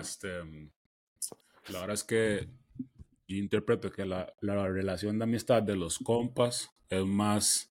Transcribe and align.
Este, 0.00 0.28
la 1.68 1.80
verdad 1.80 1.94
es 1.94 2.04
que 2.04 2.48
yo 3.28 3.36
interpreto 3.36 3.92
que 3.92 4.04
la, 4.04 4.32
la, 4.40 4.66
relación 4.66 5.18
de 5.18 5.24
amistad 5.24 5.62
de 5.62 5.76
los 5.76 5.98
compas 5.98 6.70
es 6.88 7.04
más 7.04 7.70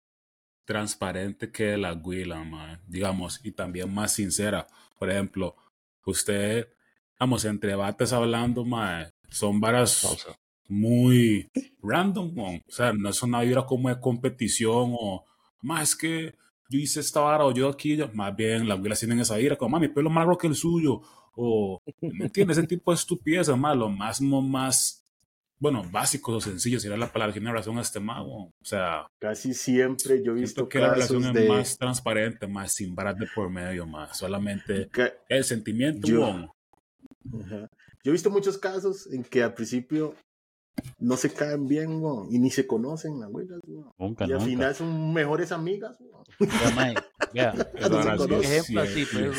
transparente 0.63 1.51
que 1.51 1.76
la 1.78 1.96
guila, 1.96 2.79
digamos, 2.88 3.44
y 3.44 3.51
también 3.51 3.94
más 3.94 4.13
sincera. 4.13 4.67
Por 4.97 5.10
ejemplo, 5.10 5.56
usted, 6.06 6.70
vamos, 7.20 7.44
entre 7.46 7.76
bates 7.76 8.13
hablando, 8.13 8.63
mae, 8.63 9.12
son 9.29 9.60
varas 9.60 10.28
muy 10.68 11.50
random, 11.81 12.38
o 12.40 12.72
sea, 12.72 12.94
no 12.94 13.10
es 13.10 13.22
una 13.24 13.42
vibra 13.42 13.66
como 13.66 13.90
de 13.90 14.00
competición 14.00 14.94
o, 14.97 15.26
más 15.62 15.96
que 15.96 16.36
yo 16.70 16.80
hice 16.80 17.00
esta 17.00 17.22
vara 17.22 17.45
o 17.45 17.52
yo 17.52 17.68
aquí, 17.68 17.98
más 18.13 18.36
bien 18.36 18.68
las 18.68 18.80
guilas 18.80 19.00
tienen 19.00 19.20
esa 19.20 19.38
vibra, 19.38 19.58
como, 19.58 19.80
mi 19.80 19.88
pelo 19.88 20.09
más 20.09 20.22
largo 20.22 20.38
que 20.38 20.48
el 20.48 20.55
suyo, 20.55 21.02
o, 21.36 21.82
¿me 22.02 22.26
entiendes? 22.26 22.58
Ese 22.58 22.68
tipo 22.68 22.92
de 22.92 22.96
estupidez, 22.96 23.50
más, 23.50 23.78
lo 23.78 23.90
más, 23.90 24.22
más, 24.22 25.06
bueno, 25.58 25.84
básicos 25.92 26.36
o 26.36 26.42
sencillos, 26.42 26.84
era 26.86 26.98
la 26.98 27.12
palabra, 27.12 27.34
tiene 27.34 27.52
razón 27.52 27.78
a 27.78 27.82
este 27.82 28.00
mago, 28.00 28.46
o 28.46 28.66
sea. 28.66 29.08
Casi 29.20 29.54
siempre 29.54 30.23
yo 30.23 30.32
he 30.32 30.42
visto 30.42 30.68
que 30.68 30.80
la 30.80 30.94
relación 30.94 31.38
es 31.38 31.50
más 31.50 31.78
transparente, 31.78 32.48
más 32.48 32.73
sin 32.73 32.96
varas 32.96 33.18
de 33.18 33.28
por 33.34 33.50
medio, 33.50 33.86
más 33.86 34.18
solamente 34.18 34.90
el 35.28 35.44
sentimiento, 35.44 36.08
yo, 36.08 36.54
yo 37.23 37.68
he 38.04 38.12
visto 38.12 38.30
muchos 38.30 38.58
casos 38.58 39.12
en 39.12 39.23
que 39.23 39.44
al 39.44 39.54
principio 39.54 40.16
no 40.98 41.18
se 41.18 41.32
caen 41.32 41.68
bien, 41.68 42.02
y 42.30 42.40
ni 42.40 42.50
se 42.50 42.68
conocen, 42.68 43.24
abuelas, 43.24 43.60
Nunca, 43.98 44.28
y 44.28 44.32
al 44.32 44.42
final 44.42 44.76
son 44.76 45.14
mejores 45.14 45.52
amigas, 45.52 45.96
Ya, 47.34 47.52
ejemplo 47.76 48.82
así, 48.82 49.06
pues, 49.12 49.38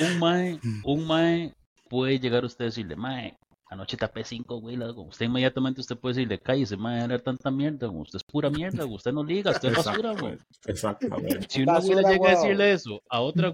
un 0.00 0.18
mae, 0.18 0.60
un 0.84 1.06
mae 1.06 1.54
puede 1.88 2.18
llegar 2.18 2.44
a 2.44 2.46
usted 2.46 2.66
y 2.66 2.68
decirle, 2.68 2.96
mae, 2.96 3.38
anoche 3.70 3.96
tapé 3.96 4.24
cinco 4.24 4.60
güey, 4.60 4.78
usted 4.78 5.26
inmediatamente 5.26 5.80
usted 5.80 5.96
puede 5.96 6.16
decirle, 6.16 6.38
cállese, 6.38 6.76
mae, 6.76 7.04
era 7.04 7.18
tanta 7.18 7.50
mierda, 7.50 7.88
usted 7.90 8.16
es 8.16 8.24
pura 8.24 8.50
mierda, 8.50 8.84
usted 8.86 9.12
no 9.12 9.22
liga, 9.22 9.50
usted 9.50 9.70
es 9.70 9.76
basura, 9.76 10.12
güey. 10.12 10.38
Exactamente. 10.66 11.46
Si 11.48 11.62
una 11.62 11.76
abuela 11.76 12.10
llega 12.10 12.28
a 12.28 12.30
decirle 12.30 12.72
eso 12.72 13.02
a 13.08 13.20
otra 13.20 13.48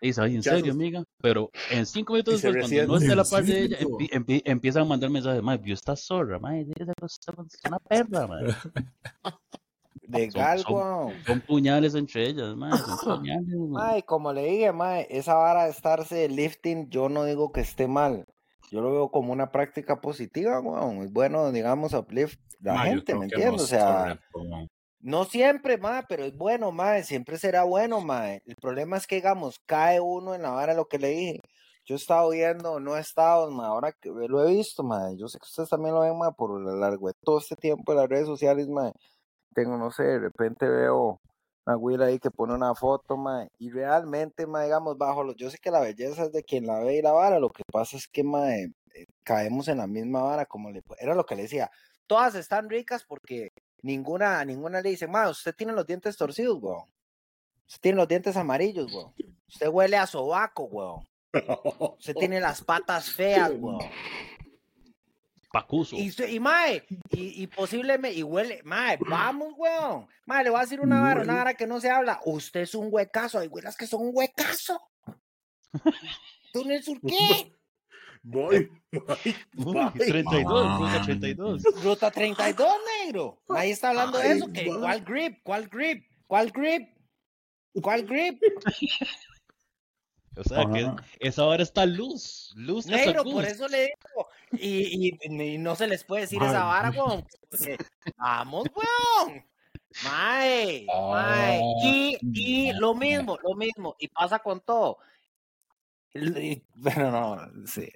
abuela, 0.00 0.06
dice, 0.06 0.20
ay, 0.20 0.36
en 0.36 0.42
serio, 0.42 0.72
amiga. 0.72 1.04
Pero 1.20 1.50
en 1.70 1.86
cinco 1.86 2.12
minutos 2.12 2.42
después, 2.42 2.68
cuando 2.68 2.86
no 2.86 2.96
esté 2.98 3.16
la 3.16 3.24
parte 3.24 3.52
de 3.52 3.64
ella, 3.64 3.78
empiezan 4.44 4.82
a 4.82 4.86
mandar 4.86 5.10
mensajes, 5.10 5.42
madre, 5.42 5.62
vio 5.62 5.74
esta 5.74 5.96
zorra, 5.96 6.38
madre, 6.38 6.66
es 6.68 7.18
una 7.66 7.78
perra, 7.78 8.26
madre. 8.26 8.54
Legal, 10.02 10.58
son, 10.66 11.12
son, 11.26 11.40
puñales 11.40 11.94
entre 11.94 12.28
ellas, 12.28 12.56
madre, 12.56 12.78
son 12.78 13.18
puñales, 13.18 13.48
madre. 13.68 14.02
como 14.04 14.32
le 14.32 14.44
dije, 14.46 14.72
madre, 14.72 15.06
esa 15.10 15.34
vara 15.34 15.64
de 15.64 15.70
estarse 15.70 16.28
lifting, 16.28 16.88
yo 16.90 17.08
no 17.08 17.24
digo 17.24 17.52
que 17.52 17.60
esté 17.60 17.86
mal. 17.86 18.24
Yo 18.70 18.82
lo 18.82 18.92
veo 18.92 19.10
como 19.10 19.32
una 19.32 19.50
práctica 19.50 20.00
positiva, 20.02 20.60
weón. 20.60 21.02
Es 21.02 21.10
bueno, 21.10 21.50
digamos, 21.52 21.94
uplift 21.94 22.38
la 22.60 22.78
gente, 22.80 23.14
¿me 23.14 23.24
entiendes? 23.24 23.62
O 23.62 23.66
sea, 23.66 24.20
no 25.00 25.24
siempre, 25.24 25.78
ma, 25.78 26.04
pero 26.08 26.24
es 26.24 26.36
bueno, 26.36 26.72
ma, 26.72 27.02
siempre 27.02 27.38
será 27.38 27.64
bueno, 27.64 28.00
ma. 28.00 28.34
El 28.34 28.56
problema 28.60 28.96
es 28.96 29.06
que, 29.06 29.16
digamos, 29.16 29.60
cae 29.66 30.00
uno 30.00 30.34
en 30.34 30.42
la 30.42 30.50
vara 30.50 30.74
lo 30.74 30.86
que 30.88 30.98
le 30.98 31.08
dije. 31.08 31.40
Yo 31.84 31.94
he 31.94 31.98
estado 31.98 32.30
viendo, 32.30 32.80
no 32.80 32.96
he 32.96 33.00
estado, 33.00 33.50
ma, 33.50 33.68
ahora 33.68 33.92
que 33.92 34.10
lo 34.10 34.46
he 34.46 34.50
visto, 34.52 34.82
ma. 34.82 35.12
Yo 35.16 35.28
sé 35.28 35.38
que 35.38 35.46
ustedes 35.46 35.70
también 35.70 35.94
lo 35.94 36.00
ven, 36.02 36.18
ma, 36.18 36.32
por 36.32 36.60
lo 36.60 36.76
largo 36.76 37.08
de 37.08 37.14
todo 37.22 37.38
este 37.38 37.56
tiempo 37.56 37.92
en 37.92 37.98
las 37.98 38.08
redes 38.08 38.26
sociales, 38.26 38.68
ma. 38.68 38.92
Tengo, 39.54 39.76
no 39.78 39.90
sé, 39.90 40.04
de 40.04 40.18
repente 40.20 40.68
veo 40.68 41.20
una 41.66 41.76
güila 41.76 42.06
ahí 42.06 42.18
que 42.18 42.30
pone 42.30 42.54
una 42.54 42.74
foto, 42.74 43.16
ma, 43.16 43.46
y 43.58 43.70
realmente, 43.70 44.46
ma, 44.46 44.64
digamos, 44.64 44.98
bajo 44.98 45.24
los, 45.24 45.36
yo 45.36 45.50
sé 45.50 45.58
que 45.58 45.70
la 45.70 45.80
belleza 45.80 46.24
es 46.24 46.32
de 46.32 46.42
quien 46.44 46.66
la 46.66 46.80
ve 46.80 46.96
y 46.98 47.02
la 47.02 47.12
vara, 47.12 47.38
lo 47.40 47.50
que 47.50 47.62
pasa 47.72 47.96
es 47.96 48.08
que, 48.08 48.24
ma, 48.24 48.54
eh, 48.54 48.72
caemos 49.24 49.68
en 49.68 49.78
la 49.78 49.86
misma 49.86 50.22
vara, 50.22 50.46
como 50.46 50.70
le, 50.70 50.82
era 50.98 51.14
lo 51.14 51.26
que 51.26 51.36
le 51.36 51.42
decía, 51.42 51.70
todas 52.06 52.34
están 52.34 52.68
ricas 52.70 53.04
porque 53.06 53.50
Ninguna, 53.82 54.44
ninguna 54.44 54.80
le 54.80 54.90
dice, 54.90 55.06
ma, 55.06 55.28
usted 55.28 55.54
tiene 55.54 55.72
los 55.72 55.86
dientes 55.86 56.16
torcidos, 56.16 56.58
weón. 56.60 56.84
Usted 57.66 57.80
tiene 57.80 57.96
los 57.96 58.08
dientes 58.08 58.36
amarillos, 58.36 58.92
weón. 58.92 59.14
Usted 59.48 59.68
huele 59.68 59.96
a 59.96 60.06
sobaco, 60.06 60.64
weón. 60.64 61.06
Usted 61.98 62.14
tiene 62.18 62.40
las 62.40 62.62
patas 62.62 63.10
feas, 63.10 63.52
weón. 63.56 63.80
Pacuso. 65.52 65.96
Y, 65.96 66.12
y 66.28 66.40
mae, 66.40 66.84
y, 67.10 67.42
y, 67.42 67.46
posiblemente, 67.46 68.18
y 68.18 68.22
huele, 68.22 68.60
mae, 68.64 68.98
vamos, 69.00 69.54
weón. 69.56 70.06
Mae, 70.26 70.44
le 70.44 70.50
voy 70.50 70.58
a 70.58 70.62
decir 70.62 70.80
una 70.80 71.00
vara, 71.00 71.22
una 71.22 71.34
vara 71.34 71.54
que 71.54 71.66
no 71.66 71.80
se 71.80 71.90
habla. 71.90 72.20
Usted 72.24 72.60
es 72.60 72.74
un 72.74 72.88
huecazo. 72.90 73.38
Hay 73.38 73.48
güeras 73.48 73.76
que 73.76 73.86
son 73.86 74.02
un 74.02 74.10
huecazo. 74.12 74.80
¿Tú 76.52 76.64
no 76.64 76.72
es 76.72 76.88
un 76.88 77.00
qué? 77.00 77.52
Voy, 78.30 78.70
voy, 79.54 79.90
32, 79.96 80.78
ruta 80.78 81.02
32. 81.02 81.62
Ruta 81.82 82.10
32, 82.10 82.72
negro. 83.02 83.42
Ahí 83.48 83.70
está 83.70 83.88
hablando 83.88 84.18
de 84.18 84.32
eso. 84.32 84.46
¿Cuál 84.78 85.02
grip? 85.02 85.38
¿Cuál 85.42 85.68
grip? 85.68 86.04
¿Cuál 86.26 86.50
grip? 86.50 86.88
¿Cuál 87.80 88.04
grip? 88.04 88.42
O 90.36 90.44
sea, 90.44 90.66
que 90.66 90.90
esa 91.20 91.46
hora 91.46 91.62
está 91.62 91.86
luz. 91.86 92.52
Luz 92.54 92.86
Negro, 92.86 93.24
por 93.24 93.46
eso 93.46 93.66
le 93.66 93.86
digo. 93.86 94.28
Y, 94.52 95.16
y, 95.26 95.58
no 95.58 95.74
se 95.74 95.86
les 95.88 96.04
puede 96.04 96.22
decir 96.22 96.42
esa 96.42 96.64
vara, 96.64 96.90
weón. 96.90 97.24
Vamos, 98.18 98.66
weón. 98.74 99.44
Mae, 100.04 100.86
mae. 100.86 101.60
Y, 101.82 102.18
y 102.34 102.72
lo 102.74 102.94
mismo, 102.94 103.38
lo 103.42 103.54
mismo. 103.54 103.96
Y 103.98 104.08
pasa 104.08 104.38
con 104.38 104.60
todo. 104.60 104.98
Bueno, 106.74 107.10
no, 107.10 107.66
sí. 107.66 107.90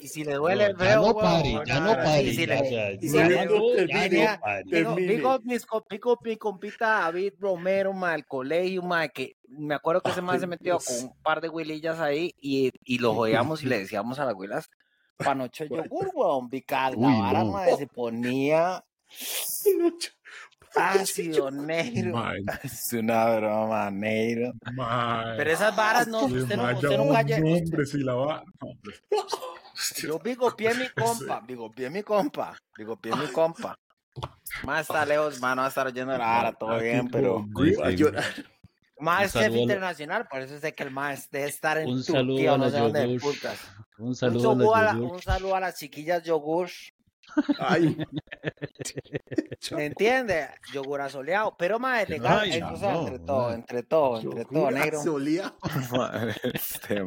Y 0.00 0.08
si 0.08 0.24
le 0.24 0.34
duele 0.34 0.66
el 0.66 0.76
feo, 0.76 0.88
ya 0.88 0.96
no 0.96 1.14
pare, 1.14 1.60
ya 1.66 1.80
no 1.80 1.92
pare. 1.94 2.22
Y 2.22 2.34
si 2.34 2.46
le, 2.46 2.98
y 3.00 3.08
si 3.08 3.18
mi 6.24 6.36
compita 6.36 6.86
David 7.00 7.34
Romero, 7.38 7.92
ma, 7.92 8.12
al 8.12 8.26
colegio, 8.26 8.82
ma, 8.82 9.08
que 9.08 9.36
me 9.48 9.74
acuerdo 9.74 10.00
que 10.00 10.10
ese 10.10 10.22
man 10.22 10.40
se 10.40 10.46
metió 10.46 10.78
con 10.78 10.96
un 10.96 11.22
par 11.22 11.40
de 11.40 11.48
huilillas 11.48 12.00
ahí 12.00 12.34
y, 12.40 12.70
y 12.84 12.98
lo 12.98 13.14
jodíamos 13.14 13.62
y 13.62 13.66
le 13.66 13.78
decíamos 13.78 14.18
a 14.18 14.24
las 14.24 14.34
huilas, 14.34 14.70
panoche 15.16 15.68
yogur, 15.68 16.10
weón, 16.14 16.48
picar 16.48 16.96
la 16.96 17.08
vara, 17.08 17.44
ma, 17.44 17.66
se 17.76 17.86
ponía 17.86 18.84
ácido 20.74 21.50
negro. 21.50 22.22
Es 22.64 22.92
una 22.92 23.36
broma, 23.36 23.90
negro. 23.90 24.52
Pero 25.36 25.50
esas 25.50 25.74
varas 25.76 26.08
no, 26.08 26.24
usted, 26.26 26.56
no, 26.56 26.74
usted 26.74 26.96
nunca 26.96 27.20
Hombre, 27.20 27.86
si 27.86 27.98
la 27.98 28.14
va. 28.14 28.44
Yo 30.02 30.18
digo 30.18 30.54
pie 30.56 30.74
mi 30.74 30.88
compa, 30.96 31.42
digo 31.46 31.70
pie 31.70 31.90
mi 31.90 32.02
compa, 32.02 32.56
digo 32.76 32.96
pie 32.96 33.14
mi 33.16 33.26
compa. 33.28 33.78
Más 34.64 34.82
está 34.82 35.04
lejos, 35.04 35.40
mano, 35.40 35.62
va 35.62 35.66
a 35.66 35.68
estar 35.68 35.86
oyendo 35.86 36.12
la 36.12 36.18
vara, 36.18 36.52
todo 36.52 36.78
bien, 36.78 37.08
pero. 37.08 37.44
Más 39.00 39.32
chef 39.32 39.52
internacional, 39.52 40.28
por 40.28 40.40
eso 40.40 40.58
sé 40.60 40.72
que 40.72 40.84
el 40.84 40.92
más 40.92 41.28
debe 41.28 41.46
estar 41.46 41.76
en 41.78 41.88
un 41.88 42.02
saludo 42.02 42.56
no 42.56 42.70
sé 42.70 42.78
dónde 42.78 43.18
putas. 43.18 43.58
Un 43.98 44.14
saludo, 44.14 44.74
a, 44.74 44.92
un 44.92 45.20
saludo 45.20 45.56
a 45.56 45.60
las 45.60 45.76
chiquillas 45.76 46.22
yogur 46.22 46.70
Ay. 47.58 47.96
¿Me 49.72 49.86
entiende? 49.86 50.48
Yogur 50.72 51.00
asoleado. 51.00 51.56
Pero 51.56 51.78
más 51.78 52.08
legal. 52.08 52.50
entre, 52.50 53.18
todo, 53.18 53.52
entre 53.52 53.82
todo, 53.82 54.20
entre 54.20 54.44
todo, 54.44 54.70
negro. 54.70 55.00
Asoleado. 55.00 55.56
este 56.52 57.02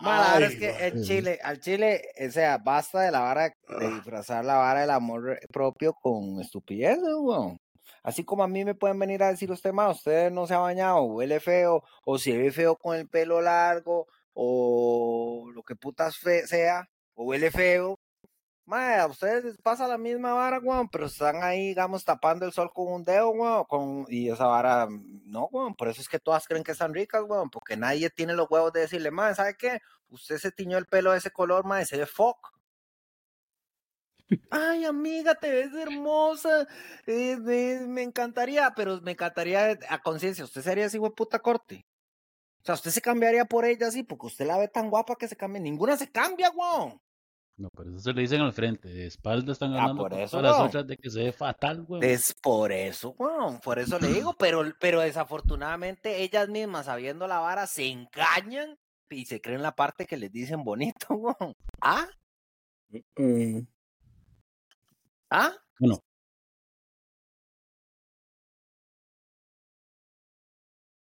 mae, 0.00 0.18
la 0.18 0.32
verdad 0.34 0.52
es 0.52 0.58
que 0.58 0.86
el 0.86 1.02
Chile, 1.02 1.38
al 1.42 1.60
Chile, 1.60 2.02
o 2.26 2.30
sea, 2.30 2.58
basta 2.58 3.00
de 3.00 3.10
la 3.10 3.20
vara 3.20 3.48
de 3.48 3.54
ah. 3.68 3.88
disfrazar 3.94 4.44
la 4.44 4.56
vara 4.56 4.80
del 4.80 4.90
amor 4.90 5.38
propio 5.52 5.94
con 5.94 6.40
estupidez, 6.40 6.98
weón. 7.00 7.58
Así 8.02 8.24
como 8.24 8.42
a 8.42 8.48
mí 8.48 8.64
me 8.64 8.74
pueden 8.74 8.98
venir 8.98 9.22
a 9.22 9.30
decir 9.30 9.50
usted 9.50 9.72
más, 9.72 9.98
usted 9.98 10.30
no 10.30 10.46
se 10.46 10.54
ha 10.54 10.58
bañado, 10.58 11.02
huele 11.02 11.38
feo, 11.40 11.82
o 12.04 12.18
si 12.18 12.36
ve 12.36 12.50
feo 12.50 12.76
con 12.76 12.96
el 12.96 13.08
pelo 13.08 13.42
largo, 13.42 14.06
o 14.32 15.50
lo 15.52 15.62
que 15.62 15.76
putas 15.76 16.16
sea, 16.46 16.88
o 17.14 17.24
huele 17.24 17.50
feo. 17.50 17.98
Madre, 18.70 19.00
a 19.00 19.06
ustedes 19.08 19.58
pasa 19.58 19.88
la 19.88 19.98
misma 19.98 20.32
vara, 20.32 20.60
weón, 20.60 20.88
pero 20.88 21.06
están 21.06 21.42
ahí, 21.42 21.70
digamos, 21.70 22.04
tapando 22.04 22.46
el 22.46 22.52
sol 22.52 22.70
con 22.72 22.86
un 22.86 23.02
dedo, 23.02 23.30
weón, 23.30 23.64
con, 23.64 24.06
y 24.08 24.30
esa 24.30 24.46
vara, 24.46 24.86
no, 25.24 25.48
weón, 25.50 25.74
por 25.74 25.88
eso 25.88 26.00
es 26.00 26.08
que 26.08 26.20
todas 26.20 26.46
creen 26.46 26.62
que 26.62 26.70
están 26.70 26.94
ricas, 26.94 27.24
weón, 27.26 27.50
porque 27.50 27.76
nadie 27.76 28.10
tiene 28.10 28.32
los 28.34 28.48
huevos 28.48 28.72
de 28.72 28.82
decirle, 28.82 29.10
madre, 29.10 29.34
¿sabe 29.34 29.56
qué? 29.58 29.80
Usted 30.08 30.38
se 30.38 30.52
tiñó 30.52 30.78
el 30.78 30.86
pelo 30.86 31.10
de 31.10 31.18
ese 31.18 31.32
color, 31.32 31.64
madre, 31.64 31.84
se 31.84 31.96
ve 31.96 32.06
fuck. 32.06 32.38
Ay, 34.52 34.84
amiga, 34.84 35.34
te 35.34 35.50
ves 35.50 35.74
hermosa. 35.74 36.68
Eh, 37.06 37.36
me 37.88 38.02
encantaría, 38.02 38.72
pero 38.76 39.00
me 39.00 39.10
encantaría 39.12 39.76
a 39.88 39.98
conciencia. 40.00 40.44
¿Usted 40.44 40.62
sería 40.62 40.86
así, 40.86 41.00
puta 41.16 41.40
corte? 41.40 41.88
O 42.62 42.64
sea, 42.64 42.76
usted 42.76 42.92
se 42.92 43.00
cambiaría 43.00 43.46
por 43.46 43.64
ella 43.64 43.88
así, 43.88 44.04
porque 44.04 44.26
usted 44.26 44.46
la 44.46 44.58
ve 44.58 44.68
tan 44.68 44.90
guapa 44.90 45.16
que 45.16 45.26
se 45.26 45.34
cambie. 45.34 45.60
Ninguna 45.60 45.96
se 45.96 46.08
cambia, 46.12 46.50
weón. 46.50 47.00
No, 47.60 47.68
pero 47.76 47.90
eso 47.90 48.00
se 48.00 48.12
le 48.14 48.22
dicen 48.22 48.40
al 48.40 48.54
frente. 48.54 48.88
De 48.88 49.06
espalda 49.06 49.52
están 49.52 49.74
ah, 49.74 49.82
hablando 49.82 50.04
por 50.04 50.14
eso, 50.14 50.40
las 50.40 50.58
otras 50.58 50.86
de 50.86 50.96
que 50.96 51.10
se 51.10 51.24
ve 51.24 51.32
fatal, 51.32 51.84
weón. 51.86 52.02
Es 52.02 52.34
por 52.40 52.72
eso, 52.72 53.10
weón. 53.18 53.60
Por 53.60 53.78
eso 53.78 53.98
le 53.98 54.08
digo, 54.08 54.32
pero, 54.32 54.62
pero 54.80 55.00
desafortunadamente 55.00 56.22
ellas 56.22 56.48
mismas, 56.48 56.86
sabiendo 56.86 57.28
la 57.28 57.38
vara, 57.38 57.66
se 57.66 57.86
engañan 57.86 58.78
y 59.10 59.26
se 59.26 59.42
creen 59.42 59.60
la 59.60 59.76
parte 59.76 60.06
que 60.06 60.16
les 60.16 60.32
dicen 60.32 60.64
bonito, 60.64 61.06
¿Ah? 61.82 62.08
¿Ah? 65.28 65.52
Bueno, 65.78 66.02